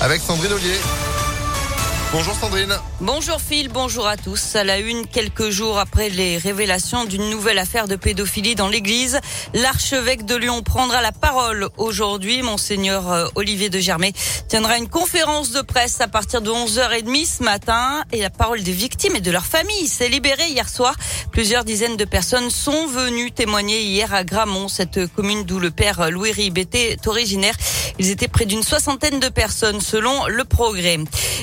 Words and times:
avec 0.00 0.22
Sandrine 0.22 0.52
Ollier. 0.52 1.15
Bonjour 2.16 2.34
Sandrine. 2.34 2.74
Bonjour 3.02 3.42
Phil, 3.42 3.68
bonjour 3.68 4.06
à 4.06 4.16
tous. 4.16 4.56
À 4.56 4.64
la 4.64 4.78
une, 4.78 5.06
quelques 5.06 5.50
jours 5.50 5.78
après 5.78 6.08
les 6.08 6.38
révélations 6.38 7.04
d'une 7.04 7.28
nouvelle 7.28 7.58
affaire 7.58 7.88
de 7.88 7.94
pédophilie 7.94 8.54
dans 8.54 8.68
l'église, 8.68 9.20
l'archevêque 9.52 10.24
de 10.24 10.34
Lyon 10.34 10.62
prendra 10.62 11.02
la 11.02 11.12
parole 11.12 11.68
aujourd'hui. 11.76 12.40
Monseigneur 12.40 13.12
euh, 13.12 13.26
Olivier 13.34 13.68
de 13.68 13.78
Germay 13.78 14.14
tiendra 14.48 14.78
une 14.78 14.88
conférence 14.88 15.50
de 15.50 15.60
presse 15.60 16.00
à 16.00 16.08
partir 16.08 16.40
de 16.40 16.50
11h30 16.50 17.26
ce 17.36 17.42
matin 17.42 18.02
et 18.12 18.22
la 18.22 18.30
parole 18.30 18.62
des 18.62 18.72
victimes 18.72 19.16
et 19.16 19.20
de 19.20 19.30
leurs 19.30 19.44
familles 19.44 19.86
s'est 19.86 20.08
libérée 20.08 20.48
hier 20.48 20.70
soir. 20.70 20.94
Plusieurs 21.32 21.64
dizaines 21.64 21.98
de 21.98 22.06
personnes 22.06 22.48
sont 22.48 22.86
venues 22.86 23.30
témoigner 23.30 23.82
hier 23.82 24.14
à 24.14 24.24
Gramont, 24.24 24.68
cette 24.68 25.06
commune 25.12 25.44
d'où 25.44 25.58
le 25.58 25.70
père 25.70 26.10
Louis 26.10 26.32
Rib 26.32 26.56
était 26.56 26.96
originaire. 27.04 27.56
Ils 27.98 28.10
étaient 28.10 28.28
près 28.28 28.46
d'une 28.46 28.62
soixantaine 28.62 29.20
de 29.20 29.28
personnes 29.28 29.82
selon 29.82 30.26
le 30.28 30.44
progrès. 30.44 30.98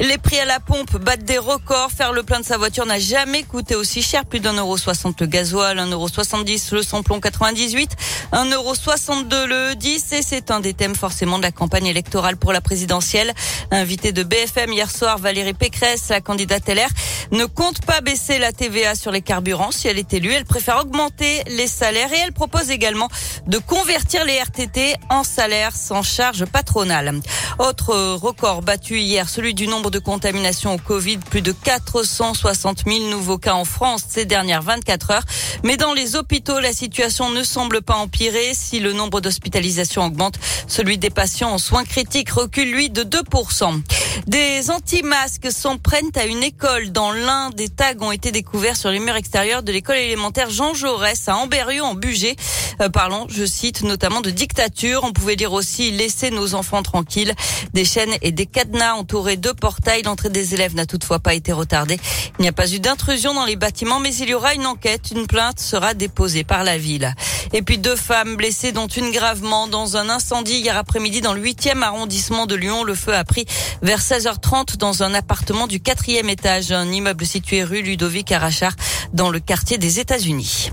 Les 0.00 0.18
pompe 0.60 0.96
battent 0.98 1.24
des 1.24 1.38
records. 1.38 1.90
Faire 1.90 2.12
le 2.12 2.22
plein 2.22 2.40
de 2.40 2.44
sa 2.44 2.56
voiture 2.56 2.86
n'a 2.86 2.98
jamais 2.98 3.42
coûté 3.42 3.74
aussi 3.74 4.02
cher. 4.02 4.24
Plus 4.24 4.40
d'un 4.40 4.54
euro 4.54 4.76
soixante 4.76 5.20
le 5.20 5.26
gasoil, 5.26 5.78
un 5.78 5.86
euro 5.86 6.08
soixante-dix 6.08 6.72
le 6.72 6.82
samplon 6.82 7.20
98, 7.20 7.90
un 8.32 8.44
euro 8.50 8.74
soixante-deux 8.74 9.46
le 9.46 9.74
10 9.74 10.12
et 10.12 10.22
c'est 10.22 10.50
un 10.50 10.60
des 10.60 10.74
thèmes 10.74 10.94
forcément 10.94 11.38
de 11.38 11.42
la 11.42 11.52
campagne 11.52 11.86
électorale 11.86 12.36
pour 12.36 12.52
la 12.52 12.60
présidentielle. 12.60 13.32
Invité 13.70 14.12
de 14.12 14.22
BFM 14.22 14.72
hier 14.72 14.90
soir, 14.90 15.18
Valérie 15.18 15.54
Pécresse, 15.54 16.08
la 16.10 16.20
candidate 16.20 16.68
LR, 16.68 16.88
ne 17.32 17.44
compte 17.44 17.84
pas 17.84 18.00
baisser 18.00 18.38
la 18.38 18.52
TVA 18.52 18.94
sur 18.94 19.10
les 19.10 19.22
carburants. 19.22 19.70
Si 19.70 19.88
elle 19.88 19.98
est 19.98 20.12
élue, 20.12 20.32
elle 20.32 20.44
préfère 20.44 20.78
augmenter 20.78 21.42
les 21.48 21.66
salaires 21.66 22.12
et 22.12 22.18
elle 22.18 22.32
propose 22.32 22.70
également 22.70 23.08
de 23.46 23.58
convertir 23.58 24.24
les 24.24 24.38
RTT 24.38 24.94
en 25.10 25.24
salaires 25.24 25.76
sans 25.76 26.02
charge 26.02 26.44
patronale. 26.46 27.20
Autre 27.58 28.14
record 28.14 28.62
battu 28.62 29.00
hier, 29.00 29.28
celui 29.28 29.54
du 29.54 29.66
nombre 29.66 29.90
de 29.90 29.98
contaminations 29.98 30.74
au 30.74 30.78
Covid, 30.78 31.18
plus 31.18 31.42
de 31.42 31.52
460 31.52 32.84
000 32.86 33.10
nouveaux 33.10 33.38
cas 33.38 33.54
en 33.54 33.64
France 33.64 34.02
ces 34.08 34.24
dernières 34.24 34.62
24 34.62 35.10
heures. 35.10 35.24
Mais 35.64 35.76
dans 35.76 35.92
les 35.92 36.16
hôpitaux, 36.16 36.60
la 36.60 36.72
situation 36.72 37.30
ne 37.30 37.42
semble 37.42 37.82
pas 37.82 37.96
empirer. 37.96 38.52
Si 38.54 38.80
le 38.80 38.92
nombre 38.92 39.20
d'hospitalisations 39.20 40.04
augmente, 40.04 40.38
celui 40.66 40.98
des 40.98 41.10
patients 41.10 41.50
en 41.50 41.58
soins 41.58 41.84
critiques 41.84 42.30
recule, 42.30 42.70
lui, 42.70 42.90
de 42.90 43.02
2%. 43.02 43.82
Des 44.26 44.70
anti-masques 44.70 45.50
s'en 45.52 45.78
prennent 45.78 46.10
à 46.16 46.26
une 46.26 46.42
école. 46.42 46.90
Dans 46.90 47.12
l'un 47.12 47.50
des 47.50 47.68
tags 47.68 47.94
ont 48.00 48.12
été 48.12 48.32
découverts 48.32 48.76
sur 48.76 48.90
les 48.90 48.98
murs 48.98 49.16
extérieurs 49.16 49.62
de 49.62 49.72
l'école 49.72 49.96
élémentaire 49.96 50.50
Jean 50.50 50.74
Jaurès 50.74 51.28
à 51.28 51.36
Amberieu 51.36 51.82
en 51.82 51.94
Bugey. 51.94 52.36
Euh, 52.80 52.88
parlons, 52.88 53.26
je 53.28 53.44
cite, 53.44 53.82
notamment 53.82 54.20
de 54.20 54.30
dictature. 54.30 55.02
On 55.04 55.12
pouvait 55.12 55.36
lire 55.36 55.52
aussi 55.52 55.90
laisser 55.90 56.30
nos 56.30 56.54
enfants 56.54 56.82
tranquilles. 56.82 57.34
Des 57.72 57.84
chaînes 57.84 58.14
et 58.22 58.32
des 58.32 58.46
cadenas 58.46 58.94
entourés 58.94 59.36
de 59.36 59.52
portails. 59.52 60.02
L'entrée 60.02 60.30
des 60.30 60.54
élèves 60.54 60.74
n'a 60.74 60.86
toutefois 60.86 61.18
pas 61.18 61.34
été 61.34 61.52
retardée. 61.52 61.98
Il 62.38 62.42
n'y 62.42 62.48
a 62.48 62.52
pas 62.52 62.70
eu 62.72 62.80
d'intrusion 62.80 63.34
dans 63.34 63.44
les 63.44 63.56
bâtiments, 63.56 64.00
mais 64.00 64.14
il 64.14 64.28
y 64.28 64.34
aura 64.34 64.54
une 64.54 64.66
enquête. 64.66 65.10
Une 65.14 65.26
plainte 65.26 65.60
sera 65.60 65.94
déposée 65.94 66.44
par 66.44 66.64
la 66.64 66.78
ville. 66.78 67.14
Et 67.52 67.62
puis 67.62 67.78
deux 67.78 67.96
femmes 67.96 68.36
blessées, 68.36 68.72
dont 68.72 68.86
une 68.86 69.10
gravement 69.10 69.68
dans 69.68 69.96
un 69.96 70.08
incendie 70.10 70.58
hier 70.58 70.76
après-midi 70.76 71.20
dans 71.20 71.34
le 71.34 71.42
8e 71.42 71.82
arrondissement 71.82 72.46
de 72.46 72.54
Lyon. 72.54 72.84
Le 72.84 72.94
feu 72.94 73.14
a 73.14 73.24
pris 73.24 73.46
vers 73.82 74.02
16h30 74.08 74.78
dans 74.78 75.02
un 75.02 75.12
appartement 75.12 75.66
du 75.66 75.80
quatrième 75.80 76.30
étage, 76.30 76.72
un 76.72 76.90
immeuble 76.90 77.26
situé 77.26 77.62
rue 77.62 77.82
Ludovic 77.82 78.32
Arachard 78.32 78.72
dans 79.12 79.28
le 79.28 79.38
quartier 79.38 79.76
des 79.76 80.00
États-Unis. 80.00 80.70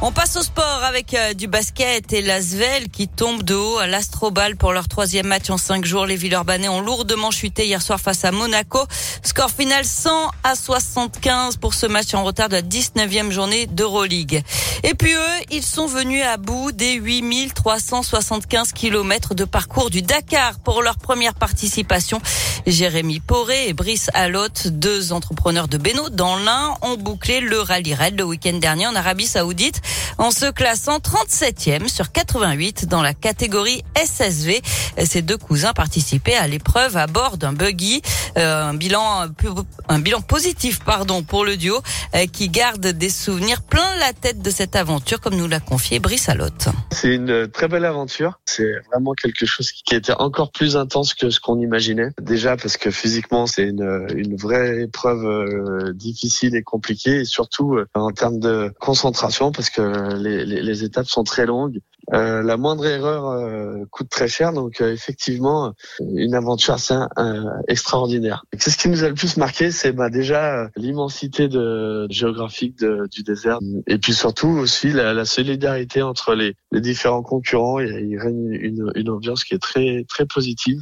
On 0.00 0.12
passe 0.12 0.36
au 0.36 0.42
sport 0.42 0.84
avec 0.84 1.12
euh, 1.12 1.34
du 1.34 1.48
basket 1.48 2.12
et 2.12 2.22
l'Asvel 2.22 2.88
qui 2.88 3.08
tombe 3.08 3.42
de 3.42 3.54
haut 3.56 3.78
à 3.78 3.88
l'Astrobal 3.88 4.54
pour 4.54 4.72
leur 4.72 4.86
troisième 4.86 5.26
match 5.26 5.50
en 5.50 5.56
cinq 5.58 5.84
jours. 5.84 6.06
Les 6.06 6.14
Villeurbanais 6.14 6.68
ont 6.68 6.80
lourdement 6.80 7.32
chuté 7.32 7.66
hier 7.66 7.82
soir 7.82 7.98
face 7.98 8.24
à 8.24 8.30
Monaco. 8.30 8.78
Score 9.24 9.50
final 9.50 9.84
100 9.84 10.30
à 10.44 10.54
75 10.54 11.56
pour 11.56 11.74
ce 11.74 11.86
match 11.86 12.14
en 12.14 12.22
retard 12.22 12.48
de 12.48 12.54
la 12.54 12.62
19e 12.62 13.32
journée 13.32 13.66
d'Euroleague. 13.66 14.44
Et 14.84 14.94
puis 14.94 15.14
eux, 15.14 15.44
ils 15.50 15.64
sont 15.64 15.88
venus 15.88 16.22
à 16.22 16.36
bout 16.36 16.70
des 16.70 16.94
8375 16.94 18.70
kilomètres 18.72 19.34
de 19.34 19.44
parcours 19.44 19.90
du 19.90 20.02
Dakar 20.02 20.60
pour 20.60 20.82
leur 20.82 20.96
première 20.98 21.34
participation. 21.34 22.20
Jérémy 22.68 23.18
Poré 23.18 23.68
et 23.68 23.72
Brice 23.72 24.10
Allotte, 24.14 24.68
deux 24.68 25.12
entrepreneurs 25.12 25.66
de 25.66 25.76
Beno 25.76 26.08
dans 26.10 26.36
l'un, 26.36 26.76
ont 26.82 26.96
bouclé 26.96 27.40
le 27.40 27.60
rallye 27.60 27.94
raid 27.94 28.16
le 28.16 28.24
week-end 28.24 28.58
dernier 28.58 28.86
en 28.86 28.94
Arabie 28.94 29.26
Saoudite 29.26 29.82
en 30.18 30.30
se 30.30 30.50
classant 30.50 30.98
37e 30.98 31.88
sur 31.88 32.12
88 32.12 32.86
dans 32.86 33.02
la 33.02 33.14
catégorie 33.14 33.82
SSV. 33.96 34.60
Ces 35.04 35.22
deux 35.22 35.36
cousins 35.36 35.72
participaient 35.72 36.34
à 36.34 36.46
l'épreuve 36.46 36.96
à 36.96 37.06
bord 37.06 37.36
d'un 37.36 37.52
buggy. 37.52 38.02
Euh, 38.36 38.62
un 38.62 38.74
bilan 38.74 39.26
un 39.88 39.98
bilan 39.98 40.20
positif 40.20 40.80
pardon 40.84 41.22
pour 41.22 41.44
le 41.44 41.56
duo 41.56 41.80
euh, 42.14 42.26
qui 42.26 42.48
garde 42.48 42.86
des 42.86 43.10
souvenirs 43.10 43.62
plein 43.62 43.96
la 43.98 44.12
tête 44.12 44.42
de 44.42 44.50
cette 44.50 44.76
aventure 44.76 45.20
comme 45.20 45.34
nous 45.34 45.48
l'a 45.48 45.60
confié 45.60 45.98
Brice 45.98 46.28
Alotte. 46.28 46.68
C'est 46.90 47.14
une 47.14 47.48
très 47.48 47.68
belle 47.68 47.84
aventure. 47.84 48.38
C'est 48.46 48.72
vraiment 48.90 49.14
quelque 49.14 49.46
chose 49.46 49.72
qui 49.72 49.94
était 49.94 50.12
encore 50.12 50.50
plus 50.50 50.76
intense 50.76 51.14
que 51.14 51.30
ce 51.30 51.40
qu'on 51.40 51.58
imaginait. 51.60 52.10
Déjà 52.20 52.56
parce 52.56 52.76
que 52.76 52.90
physiquement 52.90 53.46
c'est 53.46 53.64
une, 53.64 54.06
une 54.14 54.36
vraie 54.36 54.82
épreuve 54.82 55.24
euh, 55.24 55.92
difficile 55.92 56.54
et 56.56 56.62
compliquée 56.62 57.20
et 57.20 57.24
surtout 57.24 57.78
en 57.94 58.10
termes 58.10 58.40
de 58.40 58.72
concentration 58.80 59.52
parce 59.52 59.70
que 59.70 59.77
les, 59.78 60.44
les, 60.44 60.62
les 60.62 60.84
étapes 60.84 61.06
sont 61.06 61.24
très 61.24 61.46
longues. 61.46 61.80
Euh, 62.14 62.42
la 62.42 62.56
moindre 62.56 62.86
erreur 62.86 63.26
euh, 63.26 63.84
coûte 63.90 64.08
très 64.08 64.28
cher, 64.28 64.52
donc 64.54 64.80
euh, 64.80 64.92
effectivement 64.92 65.74
une 66.00 66.34
aventure 66.34 66.74
assez 66.74 66.94
extraordinaire. 67.68 68.44
C'est 68.58 68.70
ce 68.70 68.78
qui 68.78 68.88
nous 68.88 69.04
a 69.04 69.08
le 69.08 69.14
plus 69.14 69.36
marqué, 69.36 69.70
c'est 69.70 69.92
bah, 69.92 70.08
déjà 70.08 70.68
l'immensité 70.76 71.48
de, 71.48 72.06
géographique 72.08 72.78
de, 72.78 73.06
du 73.10 73.22
désert, 73.22 73.58
et 73.86 73.98
puis 73.98 74.14
surtout 74.14 74.48
aussi 74.48 74.90
la, 74.90 75.12
la 75.12 75.26
solidarité 75.26 76.00
entre 76.00 76.34
les, 76.34 76.54
les, 76.72 76.80
différents 76.80 77.22
concurrents. 77.22 77.78
Il, 77.78 77.88
il 78.10 78.18
règne 78.18 78.52
une, 78.52 78.90
une, 78.94 79.10
ambiance 79.10 79.44
qui 79.44 79.54
est 79.54 79.62
très 79.62 80.04
très 80.08 80.24
positive. 80.24 80.80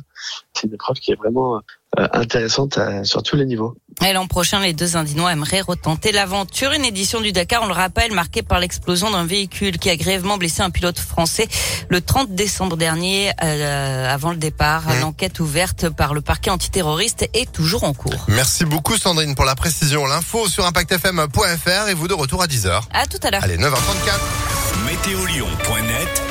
C'est 0.56 0.67
une 0.67 0.75
épreuve 0.75 0.97
qui 0.97 1.12
est 1.12 1.17
vraiment 1.17 1.61
intéressante 1.97 2.78
sur 3.05 3.22
tous 3.22 3.37
les 3.37 3.47
niveaux. 3.47 3.77
Et 4.06 4.12
l'an 4.12 4.27
prochain, 4.27 4.61
les 4.61 4.75
deux 4.75 4.97
Indinois 4.97 5.33
aimeraient 5.33 5.62
retenter 5.62 6.12
l'aventure. 6.12 6.72
Une 6.72 6.84
édition 6.84 7.21
du 7.21 7.33
Dakar, 7.33 7.62
on 7.62 7.67
le 7.67 7.72
rappelle, 7.72 8.12
marquée 8.12 8.43
par 8.43 8.61
l'explosion 8.61 9.11
d'un 9.11 9.25
véhicule 9.25 9.78
qui 9.78 9.89
a 9.89 9.97
grièvement 9.97 10.37
blessé 10.37 10.61
un 10.61 10.71
pilote 10.71 10.99
français 10.99 11.49
le 11.89 12.00
30 12.03 12.34
décembre 12.34 12.77
dernier, 12.77 13.31
euh, 13.43 14.12
avant 14.12 14.31
le 14.31 14.37
départ. 14.37 14.83
Mmh. 14.83 15.00
L'enquête 15.00 15.41
ouverte 15.41 15.89
par 15.89 16.12
le 16.12 16.21
parquet 16.21 16.50
antiterroriste 16.50 17.28
est 17.33 17.50
toujours 17.50 17.84
en 17.84 17.95
cours. 17.95 18.27
Merci 18.28 18.66
beaucoup 18.66 18.97
Sandrine 18.97 19.34
pour 19.34 19.47
la 19.47 19.55
précision. 19.55 20.05
L'info 20.05 20.49
sur 20.49 20.66
impactfm.fr 20.66 21.89
et 21.89 21.95
vous 21.95 22.09
de 22.09 22.15
retour 22.15 22.43
à 22.43 22.47
10h. 22.47 22.83
À 22.93 23.06
tout 23.06 23.19
à 23.22 23.31
l'heure. 23.31 23.43
Allez, 23.43 23.56
9h34. 23.56 24.84
Météolion.net 24.87 26.27